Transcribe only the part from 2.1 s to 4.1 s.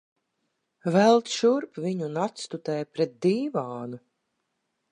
atstutē pret dīvānu.